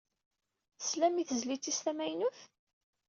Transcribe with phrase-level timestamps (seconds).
[0.77, 2.39] Teslam i tezlit-is tamaynut?